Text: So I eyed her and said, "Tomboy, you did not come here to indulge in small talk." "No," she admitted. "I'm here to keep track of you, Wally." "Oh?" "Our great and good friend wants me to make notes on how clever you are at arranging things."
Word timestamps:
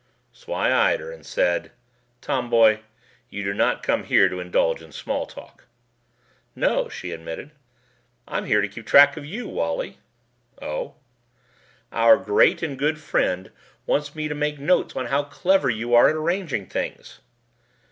So 0.31 0.51
I 0.51 0.73
eyed 0.75 0.99
her 0.99 1.11
and 1.11 1.23
said, 1.23 1.71
"Tomboy, 2.21 2.79
you 3.29 3.43
did 3.43 3.55
not 3.55 3.83
come 3.83 4.05
here 4.05 4.29
to 4.29 4.39
indulge 4.39 4.81
in 4.81 4.91
small 4.91 5.27
talk." 5.27 5.65
"No," 6.55 6.89
she 6.89 7.11
admitted. 7.11 7.51
"I'm 8.27 8.45
here 8.47 8.61
to 8.61 8.67
keep 8.67 8.87
track 8.87 9.15
of 9.15 9.25
you, 9.27 9.47
Wally." 9.47 9.99
"Oh?" 10.59 10.95
"Our 11.91 12.17
great 12.17 12.63
and 12.63 12.79
good 12.79 12.99
friend 12.99 13.51
wants 13.85 14.15
me 14.15 14.27
to 14.27 14.33
make 14.33 14.57
notes 14.57 14.95
on 14.95 15.05
how 15.05 15.25
clever 15.25 15.69
you 15.69 15.93
are 15.93 16.09
at 16.09 16.15
arranging 16.15 16.65
things." 16.65 17.19